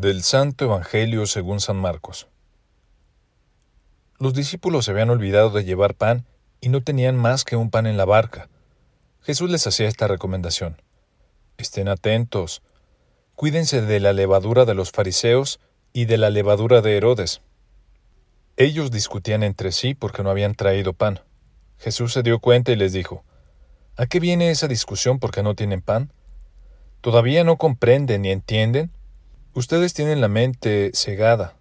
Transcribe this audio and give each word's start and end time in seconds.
Del 0.00 0.22
Santo 0.22 0.64
Evangelio 0.64 1.26
según 1.26 1.60
San 1.60 1.76
Marcos. 1.76 2.26
Los 4.18 4.32
discípulos 4.32 4.86
se 4.86 4.92
habían 4.92 5.10
olvidado 5.10 5.50
de 5.50 5.62
llevar 5.62 5.94
pan 5.94 6.24
y 6.62 6.70
no 6.70 6.82
tenían 6.82 7.18
más 7.18 7.44
que 7.44 7.54
un 7.54 7.68
pan 7.68 7.86
en 7.86 7.98
la 7.98 8.06
barca. 8.06 8.48
Jesús 9.20 9.50
les 9.50 9.66
hacía 9.66 9.88
esta 9.88 10.08
recomendación. 10.08 10.80
Estén 11.58 11.86
atentos. 11.86 12.62
Cuídense 13.34 13.82
de 13.82 14.00
la 14.00 14.14
levadura 14.14 14.64
de 14.64 14.72
los 14.72 14.90
fariseos 14.90 15.60
y 15.92 16.06
de 16.06 16.16
la 16.16 16.30
levadura 16.30 16.80
de 16.80 16.96
Herodes. 16.96 17.42
Ellos 18.56 18.90
discutían 18.90 19.42
entre 19.42 19.70
sí 19.70 19.92
porque 19.92 20.22
no 20.22 20.30
habían 20.30 20.54
traído 20.54 20.94
pan. 20.94 21.20
Jesús 21.76 22.14
se 22.14 22.22
dio 22.22 22.38
cuenta 22.38 22.72
y 22.72 22.76
les 22.76 22.94
dijo, 22.94 23.22
¿A 23.96 24.06
qué 24.06 24.18
viene 24.18 24.50
esa 24.50 24.66
discusión 24.66 25.18
porque 25.18 25.42
no 25.42 25.54
tienen 25.54 25.82
pan? 25.82 26.10
¿Todavía 27.02 27.44
no 27.44 27.58
comprenden 27.58 28.22
ni 28.22 28.30
entienden? 28.30 28.92
Ustedes 29.52 29.94
tienen 29.94 30.20
la 30.20 30.28
mente 30.28 30.92
cegada, 30.94 31.56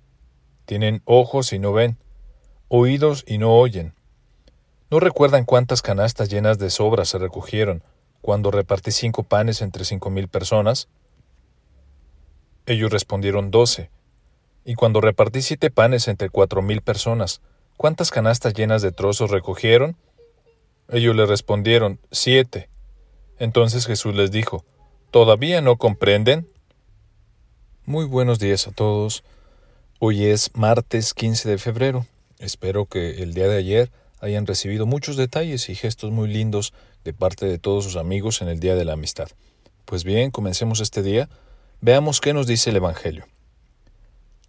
tienen 0.66 1.02
ojos 1.06 1.54
y 1.54 1.60
no 1.60 1.74
ven, 1.74 1.98
oídos 2.68 3.24
y 3.26 3.40
no 3.40 3.56
oyen. 3.56 3.96
¿No 4.92 5.00
recuerdan 5.00 5.44
cuántas 5.44 5.82
canastas 5.82 6.30
llenas 6.30 6.60
de 6.60 6.70
sobras 6.70 7.10
se 7.10 7.18
recogieron 7.18 7.84
cuando 8.22 8.52
repartí 8.52 8.92
cinco 8.92 9.24
panes 9.24 9.64
entre 9.64 9.86
cinco 9.86 10.12
mil 10.12 10.28
personas? 10.28 10.88
Ellos 12.68 12.92
respondieron 12.92 13.50
doce. 13.50 13.90
Y 14.64 14.76
cuando 14.76 15.02
repartí 15.02 15.42
siete 15.42 15.72
panes 15.72 16.08
entre 16.08 16.30
cuatro 16.30 16.62
mil 16.62 16.84
personas, 16.84 17.42
¿cuántas 17.76 18.12
canastas 18.12 18.54
llenas 18.54 18.84
de 18.84 18.92
trozos 18.92 19.32
recogieron? 19.32 19.98
Ellos 20.90 21.16
le 21.16 21.26
respondieron, 21.26 22.00
siete. 22.12 22.70
Entonces 23.40 23.88
Jesús 23.88 24.14
les 24.14 24.30
dijo, 24.30 24.64
¿Todavía 25.10 25.62
no 25.62 25.78
comprenden? 25.78 26.48
Muy 27.90 28.06
buenos 28.06 28.38
días 28.38 28.68
a 28.68 28.72
todos. 28.72 29.24
Hoy 29.98 30.26
es 30.26 30.52
martes 30.54 31.16
15 31.16 31.50
de 31.50 31.58
febrero. 31.58 32.06
Espero 32.38 32.86
que 32.86 33.24
el 33.24 33.34
día 33.34 33.48
de 33.48 33.58
ayer 33.58 33.92
hayan 34.22 34.46
recibido 34.46 34.86
muchos 34.86 35.18
detalles 35.18 35.70
y 35.70 35.74
gestos 35.74 36.12
muy 36.12 36.28
lindos 36.28 36.72
de 37.04 37.14
parte 37.14 37.48
de 37.48 37.58
todos 37.58 37.86
sus 37.86 37.96
amigos 37.96 38.44
en 38.44 38.48
el 38.48 38.60
Día 38.60 38.76
de 38.76 38.86
la 38.86 38.94
Amistad. 38.94 39.30
Pues 39.86 40.04
bien, 40.04 40.30
comencemos 40.30 40.82
este 40.82 41.02
día. 41.02 41.30
Veamos 41.82 42.22
qué 42.22 42.32
nos 42.32 42.46
dice 42.46 42.70
el 42.70 42.76
Evangelio. 42.76 43.26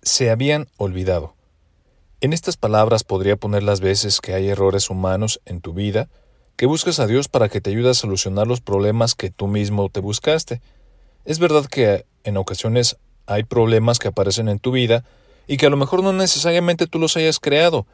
Se 0.03 0.29
habían 0.29 0.69
olvidado. 0.77 1.33
En 2.21 2.35
estas 2.35 2.59
palabras 2.59 3.05
podría 3.05 3.37
poner 3.37 3.63
las 3.63 3.81
veces 3.81 4.21
que 4.21 4.35
hay 4.35 4.51
errores 4.51 4.91
humanos 4.91 5.41
en 5.47 5.63
tu 5.63 5.73
vida, 5.73 6.11
que 6.57 6.67
buscas 6.67 7.01
a 7.01 7.07
Dios 7.07 7.29
para 7.29 7.49
que 7.49 7.63
te 7.63 7.71
ayude 7.71 7.89
a 7.89 7.95
solucionar 7.95 8.47
los 8.47 8.61
problemas 8.61 9.15
que 9.15 9.31
tú 9.31 9.47
mismo 9.47 9.89
te 9.89 10.01
buscaste. 10.01 10.61
Es 11.25 11.39
verdad 11.39 11.65
que 11.65 12.05
en 12.23 12.37
ocasiones 12.37 12.99
hay 13.31 13.45
problemas 13.45 14.01
que 14.01 14.09
aparecen 14.09 14.49
en 14.49 14.59
tu 14.59 14.73
vida 14.73 15.05
y 15.47 15.57
que 15.57 15.67
a 15.67 15.71
lo 15.71 15.77
mejor 15.77 16.03
no 16.03 16.13
necesariamente 16.13 16.89
tú 16.89 16.99
los 16.99 17.17
hayas 17.17 17.39
creado, 17.39 17.87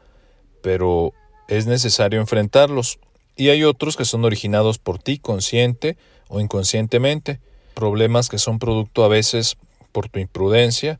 pero 0.63 1.13
es 1.47 1.67
necesario 1.67 2.19
enfrentarlos. 2.19 2.97
Y 3.35 3.49
hay 3.49 3.63
otros 3.63 3.95
que 3.97 4.05
son 4.05 4.25
originados 4.25 4.79
por 4.79 4.97
ti 4.97 5.19
consciente 5.19 5.95
o 6.27 6.39
inconscientemente, 6.39 7.39
problemas 7.75 8.29
que 8.29 8.39
son 8.39 8.57
producto 8.57 9.03
a 9.03 9.09
veces 9.09 9.57
por 9.91 10.09
tu 10.09 10.17
imprudencia 10.17 10.99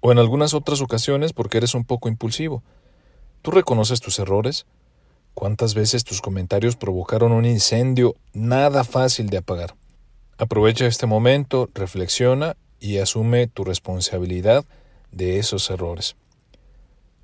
o 0.00 0.12
en 0.12 0.18
algunas 0.18 0.52
otras 0.52 0.82
ocasiones 0.82 1.32
porque 1.32 1.56
eres 1.56 1.74
un 1.74 1.86
poco 1.86 2.10
impulsivo. 2.10 2.62
¿Tú 3.40 3.50
reconoces 3.50 4.02
tus 4.02 4.18
errores? 4.18 4.66
¿Cuántas 5.32 5.72
veces 5.72 6.04
tus 6.04 6.20
comentarios 6.20 6.76
provocaron 6.76 7.32
un 7.32 7.46
incendio 7.46 8.14
nada 8.34 8.84
fácil 8.84 9.30
de 9.30 9.38
apagar? 9.38 9.74
Aprovecha 10.36 10.86
este 10.86 11.06
momento, 11.06 11.70
reflexiona 11.72 12.56
y 12.80 12.98
asume 12.98 13.46
tu 13.46 13.64
responsabilidad 13.64 14.64
de 15.12 15.38
esos 15.38 15.70
errores. 15.70 16.16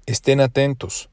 Estén 0.07 0.41
atentos. 0.41 1.09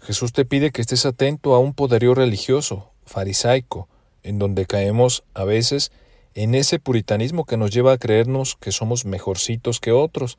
Jesús 0.00 0.32
te 0.32 0.44
pide 0.44 0.70
que 0.70 0.82
estés 0.82 1.06
atento 1.06 1.54
a 1.54 1.58
un 1.58 1.72
poderío 1.72 2.14
religioso, 2.14 2.90
farisaico, 3.06 3.88
en 4.22 4.38
donde 4.38 4.66
caemos 4.66 5.24
a 5.34 5.44
veces 5.44 5.92
en 6.34 6.54
ese 6.54 6.78
puritanismo 6.78 7.44
que 7.46 7.56
nos 7.56 7.70
lleva 7.70 7.92
a 7.92 7.98
creernos 7.98 8.56
que 8.56 8.72
somos 8.72 9.06
mejorcitos 9.06 9.80
que 9.80 9.92
otros, 9.92 10.36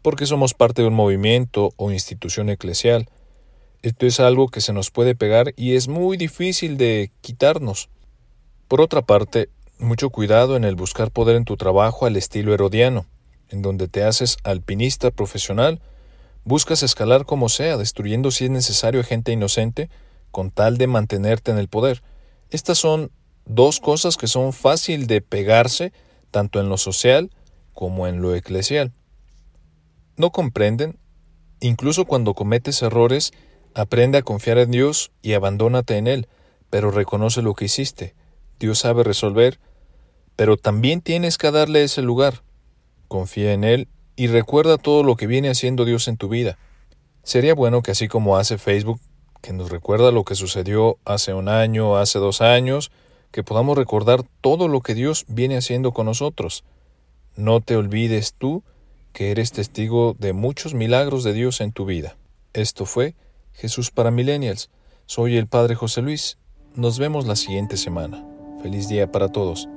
porque 0.00 0.24
somos 0.24 0.54
parte 0.54 0.82
de 0.82 0.88
un 0.88 0.94
movimiento 0.94 1.72
o 1.76 1.90
institución 1.90 2.48
eclesial. 2.48 3.08
Esto 3.82 4.06
es 4.06 4.20
algo 4.20 4.48
que 4.48 4.62
se 4.62 4.72
nos 4.72 4.90
puede 4.90 5.14
pegar 5.14 5.52
y 5.56 5.74
es 5.74 5.88
muy 5.88 6.16
difícil 6.16 6.78
de 6.78 7.10
quitarnos. 7.20 7.90
Por 8.68 8.80
otra 8.80 9.02
parte, 9.02 9.50
mucho 9.84 10.10
cuidado 10.10 10.56
en 10.56 10.64
el 10.64 10.74
buscar 10.74 11.10
poder 11.10 11.36
en 11.36 11.44
tu 11.44 11.56
trabajo 11.56 12.06
al 12.06 12.16
estilo 12.16 12.54
herodiano, 12.54 13.06
en 13.50 13.62
donde 13.62 13.88
te 13.88 14.04
haces 14.04 14.36
alpinista 14.42 15.10
profesional, 15.10 15.80
buscas 16.44 16.82
escalar 16.82 17.24
como 17.24 17.48
sea, 17.48 17.76
destruyendo 17.76 18.30
si 18.30 18.44
es 18.44 18.50
necesario 18.50 19.00
a 19.00 19.04
gente 19.04 19.32
inocente, 19.32 19.90
con 20.30 20.50
tal 20.50 20.78
de 20.78 20.86
mantenerte 20.86 21.50
en 21.50 21.58
el 21.58 21.68
poder. 21.68 22.02
Estas 22.50 22.78
son 22.78 23.12
dos 23.46 23.80
cosas 23.80 24.16
que 24.16 24.26
son 24.26 24.52
fácil 24.52 25.06
de 25.06 25.20
pegarse 25.20 25.92
tanto 26.30 26.60
en 26.60 26.68
lo 26.68 26.76
social 26.76 27.30
como 27.72 28.06
en 28.06 28.20
lo 28.20 28.34
eclesial. 28.34 28.92
¿No 30.16 30.30
comprenden? 30.30 30.98
Incluso 31.60 32.04
cuando 32.04 32.34
cometes 32.34 32.82
errores, 32.82 33.32
aprende 33.74 34.18
a 34.18 34.22
confiar 34.22 34.58
en 34.58 34.70
Dios 34.70 35.12
y 35.22 35.34
abandónate 35.34 35.96
en 35.96 36.06
Él, 36.06 36.28
pero 36.70 36.90
reconoce 36.90 37.42
lo 37.42 37.54
que 37.54 37.66
hiciste 37.66 38.14
Dios 38.58 38.78
sabe 38.78 39.02
resolver, 39.02 39.58
pero 40.36 40.56
también 40.56 41.00
tienes 41.00 41.38
que 41.38 41.50
darle 41.50 41.84
ese 41.84 42.02
lugar. 42.02 42.42
Confía 43.08 43.52
en 43.52 43.64
Él 43.64 43.88
y 44.16 44.26
recuerda 44.26 44.78
todo 44.78 45.02
lo 45.02 45.16
que 45.16 45.26
viene 45.26 45.50
haciendo 45.50 45.84
Dios 45.84 46.08
en 46.08 46.16
tu 46.16 46.28
vida. 46.28 46.58
Sería 47.22 47.54
bueno 47.54 47.82
que 47.82 47.92
así 47.92 48.08
como 48.08 48.36
hace 48.36 48.58
Facebook, 48.58 49.00
que 49.40 49.52
nos 49.52 49.70
recuerda 49.70 50.10
lo 50.10 50.24
que 50.24 50.34
sucedió 50.34 50.98
hace 51.04 51.34
un 51.34 51.48
año, 51.48 51.96
hace 51.96 52.18
dos 52.18 52.40
años, 52.40 52.90
que 53.30 53.42
podamos 53.42 53.76
recordar 53.76 54.22
todo 54.40 54.68
lo 54.68 54.80
que 54.80 54.94
Dios 54.94 55.24
viene 55.28 55.56
haciendo 55.56 55.92
con 55.92 56.06
nosotros. 56.06 56.64
No 57.36 57.60
te 57.60 57.76
olvides 57.76 58.34
tú 58.34 58.62
que 59.12 59.30
eres 59.30 59.52
testigo 59.52 60.16
de 60.18 60.32
muchos 60.32 60.74
milagros 60.74 61.24
de 61.24 61.32
Dios 61.32 61.60
en 61.60 61.72
tu 61.72 61.84
vida. 61.84 62.16
Esto 62.52 62.86
fue 62.86 63.14
Jesús 63.52 63.90
para 63.90 64.10
Millennials. 64.10 64.70
Soy 65.06 65.36
el 65.36 65.46
Padre 65.46 65.74
José 65.74 66.02
Luis. 66.02 66.38
Nos 66.74 66.98
vemos 66.98 67.26
la 67.26 67.36
siguiente 67.36 67.76
semana. 67.76 68.24
Feliz 68.62 68.88
día 68.88 69.10
para 69.10 69.28
todos. 69.28 69.68